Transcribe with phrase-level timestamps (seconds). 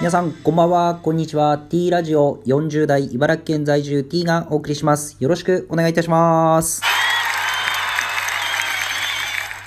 [0.00, 1.58] 皆さん、こんばんは、こんにちは。
[1.58, 5.18] T ラジオ40代茨城県在住 T がお送りします。
[5.20, 6.80] よろしくお願いいたします。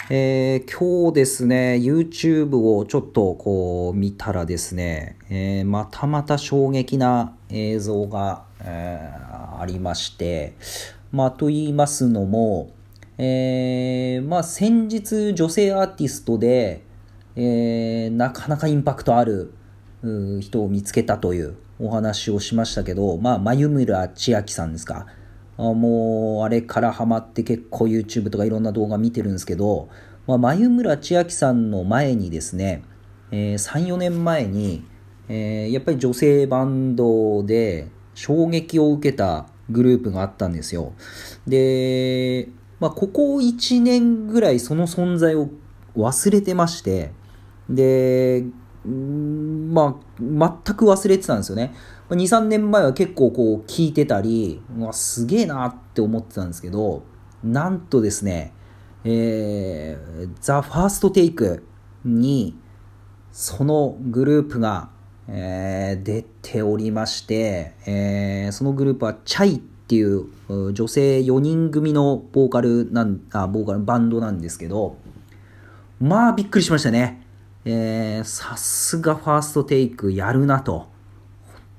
[0.09, 10.55] えー、今日ですね、YouTube をちょっとこう見たらですね、えー、またまた衝撃な映像が、えー、ありまして、
[11.11, 12.71] まあと言いますのも、
[13.19, 16.81] えー、まあ先日女性アーティストで、
[17.35, 19.53] えー、なかなかインパクトある
[20.03, 25.07] 人を見つけたというお話をしましたけど、まあ、眉村千秋さんですか。
[25.57, 29.89] あもう、あれからハマって結構 YouTube とかいろんな動画見てるんですけど、
[30.27, 32.83] まあ、眉村千秋さんの前にですね、
[33.31, 34.85] えー、3、4年前に、
[35.29, 40.93] えー、やっぱり女性バンドで衝撃を受けたグループがあったんですよ。
[41.47, 45.49] で、まあ、ここ1年ぐらいその存在を
[45.95, 47.11] 忘れてまして、
[47.69, 48.45] で、
[48.85, 51.73] まあ、全く忘れてたんですよね。
[52.09, 57.03] 2、3年前は結構こう聞いてたり、わ、すげえなって思ってたんですけど、
[57.43, 58.53] なんとですね、
[59.05, 61.65] えー、ザ・ファーストテイク
[62.03, 62.57] に、
[63.31, 64.89] そのグループが、
[65.27, 70.27] えー、出ておりまして、えー、そのグループはチャイっていう
[70.73, 74.97] 女性4人組のボーカルなん、あ、ボーカル、バンドなんですけど、
[75.99, 77.22] まあびっくりしましたね。
[77.65, 80.79] えー、さすがファーストテイクやるなと。
[80.79, 80.89] 本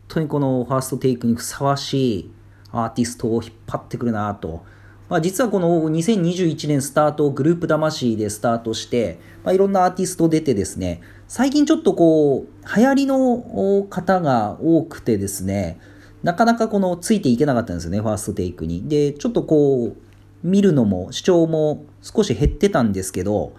[0.09, 2.31] 当にこのファーストテイクにふさわしい
[2.71, 4.65] アーティストを引っ張ってくるなと。
[5.09, 15.79] まあ、実はこの2021年スタート、グループ魂でスタートして、まあ、いろんなアーティスト出てですね、最近ちょっとこう、流行りの方が多くてですね、
[16.23, 18.89] なかなかこのついていけなかったんですよね、ファーストテイクに。
[18.89, 19.97] で、ちょっとこう、
[20.43, 23.53] 見るのも、視聴も少し減ってたんですけど、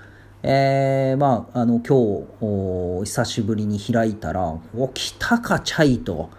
[0.48, 2.24] えー、まあ、あの、今
[3.00, 6.30] 日、久しぶりに開いたら、お、来たか、チャイと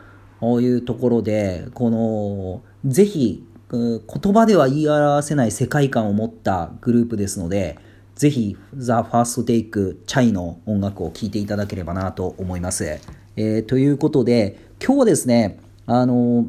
[0.61, 7.81] いうところで、この、ぜひ、言葉では言い表せない世界観を持ったグループですので、
[8.15, 12.85] ぜひ、ザ・ファーストテイク、チャイの音楽を聴いていただければなと思います。
[12.85, 16.47] えー、ということで、今日はですね、あの、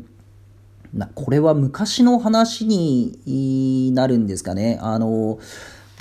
[1.16, 4.78] これは昔の話になるんですかね。
[4.80, 5.40] あの、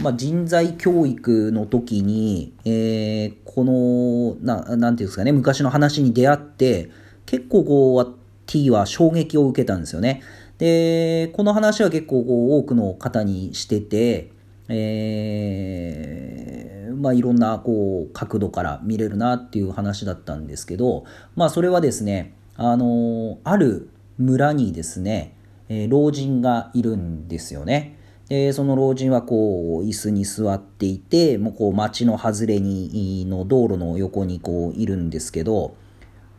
[0.01, 6.91] まあ、人材教育の時に、えー、この、な、なんていうんですかね、昔の話に出会って、
[7.25, 10.23] 結構こう、T は衝撃を受けたんですよね。
[10.59, 14.31] で、この話は結構こう多くの方にしてて、
[14.69, 25.37] えー、まあいろんなこう角度から見れるなっていう話だったんですけど、まあそれはですね、あの、ある村にですね、
[25.69, 27.99] え、老人がいるんですよね。
[28.29, 35.77] で、その老人はこう、椅子に座っていて、もうこう、街の外れに、の道路の横にこう、いるんですけど、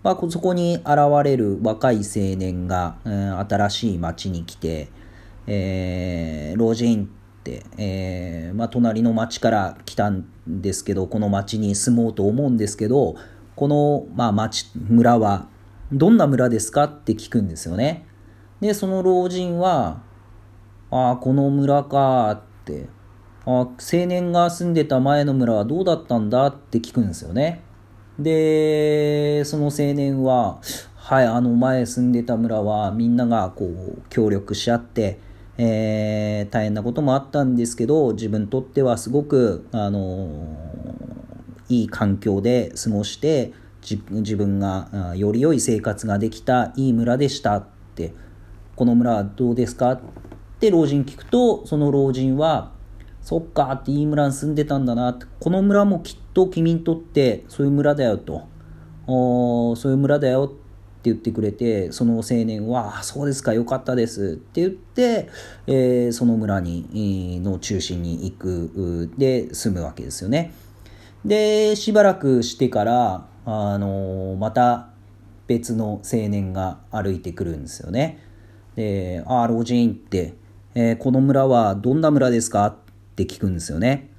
[0.03, 0.87] まあ、そこに現
[1.23, 4.89] れる若い青年が、うん、新しい街に来て、
[5.47, 7.07] えー、老人っ
[7.43, 13.15] て、えー、まあ、隣の町から来たんですけど、この町に住もうと思うんですけど、
[13.55, 15.47] この、まあ、町、村は、
[15.93, 18.05] どんな村ですかって聞くんですよね。
[18.59, 20.01] で、その老人は、
[20.89, 22.87] ああ、この村かって、
[23.45, 23.75] あ青
[24.07, 27.63] 年が住んでた前の村はどうだったんだって聞くんですよね。
[28.19, 30.59] で、その青年は、
[30.95, 35.19] はい、あの前住んでた村はみんながこう協力し合って、
[35.57, 47.65] えー、大変なこともあったんですけど、自分にとってはすごく、あのー、いい環境で過ごして、自分がより良い生活ができたいい村でしたっ
[47.95, 48.13] て、
[48.75, 50.01] この村はどうですか？
[50.57, 52.71] って老人聞くと、その老人は、
[53.21, 58.47] そっかっていい村に住んでたんだなって、この村もきっと君にとってそういう村だよと、
[59.05, 60.55] そういう村だよって
[61.03, 65.29] 言ってくれて、その青年は、そうですか、よかったですって言って、
[65.67, 70.53] えー、その村に、の中心に行く、で住むわけですよね。
[71.23, 74.89] で、しばらくしてから、あのー、また
[75.45, 78.23] 別の青年が歩いてくるんですよね。
[78.75, 80.33] で、ああ、老人って、
[80.79, 82.67] えー、この村はどんな村ですか？
[82.67, 82.75] っ
[83.15, 84.11] て聞くんですよね。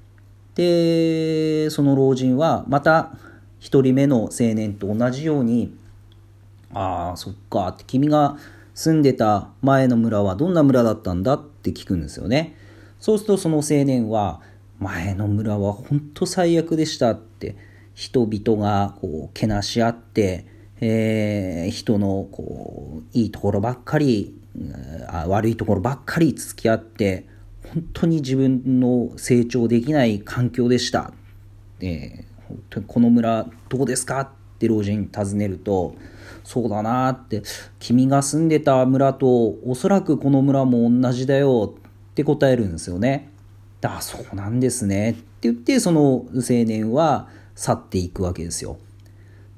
[0.57, 3.13] で、その老人はまた
[3.61, 5.73] 一人目の青年と同じように、
[6.75, 8.39] ああ、そっかって、君が
[8.75, 11.35] 住んでた前の村はどんな村だったんだ？
[11.35, 12.57] って聞くんですよね。
[12.99, 14.41] そうするとその青年は、
[14.81, 17.57] 前の村は本当最悪でしたって、
[17.95, 20.45] 人々がこう、けなし合って、
[20.81, 24.38] えー、人のこう、いいところばっかり
[25.27, 27.27] 悪いところばっかり付き合って
[27.75, 31.13] 本当に自分の成長できない環境でした。
[31.81, 34.29] えー、この村どうですかっ
[34.59, 35.95] て老人尋ねると、
[36.45, 37.43] そうだなって、
[37.79, 43.31] 君が住んでた村とおそらくこの村も同じだよって答えるんですよね。
[43.83, 48.79] あ、そうなんですねって言って、その青年は去っていくわけですよ。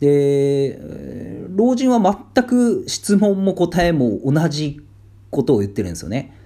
[0.00, 0.80] で、
[1.54, 2.00] 老人は
[2.34, 4.80] 全く質問も答えも同じ
[5.30, 6.36] ことを言ってるんですよね。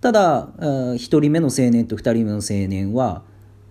[0.00, 3.22] ただ、1人目の青年と2人目の青年は、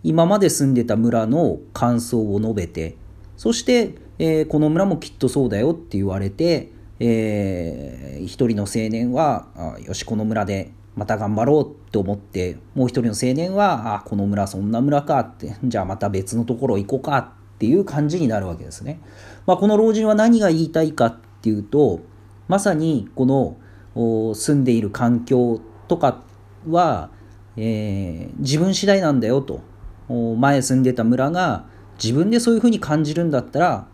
[0.03, 2.97] 今まで住んでた村の感想を述べて、
[3.37, 9.47] そして、えー、この村もきっとそうだよって言われて、えー、一人の青年は、
[9.85, 18.99] よし、この村でまた頑張ろうって思って、もう一人の青年は、あ、この村そんな村かって、じゃあまた別のところ行こうかっていう感じになるわけですね。
[19.45, 22.01] まあ、この老人は何が言いたいかっていうと、
[22.47, 23.57] まさにこの
[23.95, 26.21] 住んでいる環境とか
[26.67, 27.09] は、
[27.55, 29.61] えー、自分次第なんだよと。
[30.09, 31.65] 前住んでた村が
[32.01, 33.87] 自分でそういうふうに感じるんだったら、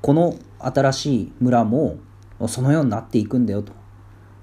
[0.00, 1.98] この新しい村も
[2.48, 3.72] そのようになっていくんだよと。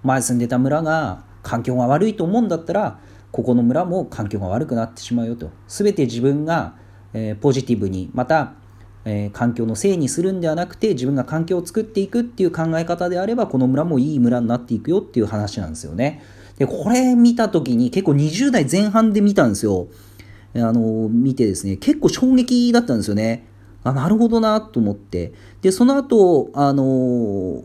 [0.03, 2.99] 前住んでた村が環境が悪いと思うんだったら、
[3.31, 5.49] ここの村も環境が悪くなってしまうよと。
[5.67, 6.75] すべて自分が、
[7.13, 8.53] えー、ポジティブに、また、
[9.09, 16.21] えー、環境のせいにするんではなくて、自分が環境を作っていくっていう考え方であれば、この村もいい村になっていくよっていう話なんですよね。
[16.57, 19.87] で、これ見たときに結構20代前半で見たんですよ。
[20.55, 23.47] あの、見てですね、結構衝撃だったんですよね。
[23.83, 25.31] あ、なるほどなと思って。
[25.61, 27.63] で、その後、あの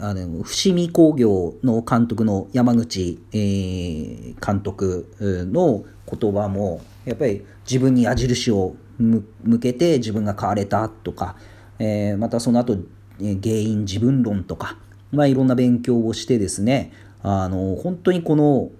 [0.00, 11.36] あの伏見工業の監督の山口、えー、監督の言葉もやっぱり自分に矢印を向けて自分が変われたとか、
[11.78, 12.76] えー、またその後
[13.20, 14.76] え原因自分論とか、
[15.12, 16.92] まあ、いろんな勉強をしてですね
[17.22, 18.70] あの本当にこの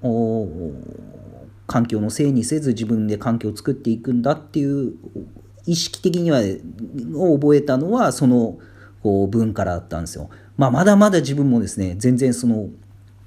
[1.66, 4.94] 環境のせいにせず自分で環境を作っていくんだっていう
[5.66, 6.40] 意識的には
[7.14, 8.58] を覚えたのはその
[9.02, 10.28] こう文からだったんですよ。
[10.56, 12.68] まあ、まだまだ自分もですね全然その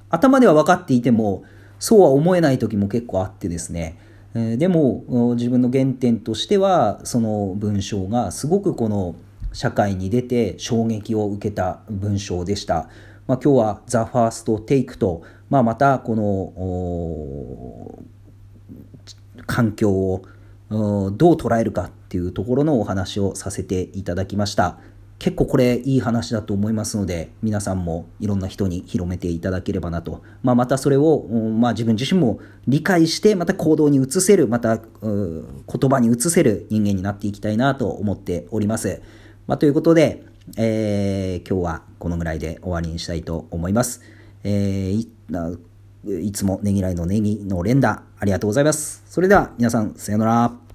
[0.10, 1.44] 頭では分かっていても
[1.80, 3.98] そうは思えない時も結構あってですね、
[4.40, 9.16] え、でも自分の原点としてはその文章がすごくこの
[9.52, 12.88] 社会に出て衝撃を受けた文章でした。
[13.26, 18.04] まあ、今日は「ザ・ファースト・テイクと、まあ、またこの
[19.48, 20.22] 環境を
[20.70, 24.78] どう捉えるかっていうところのお話をさせていただきました。
[25.20, 30.22] 結構これいい話だと思いますので、皆さんもいろんな人に広めていただければなと。
[30.44, 39.02] まあ、またそれを、まあ、自分自身も理解して、また行動に移せる、また言葉に移せる人間になっていきたいなと思っております。
[39.48, 40.24] まあ、ということで、
[40.56, 44.02] えー、今日はこのぐらいで終わりにしたいと思います。
[44.44, 45.58] えー、
[46.22, 49.04] いつもねぎらいのネギの連打ありがとうございます。
[49.08, 50.67] それでは皆さんさよなら。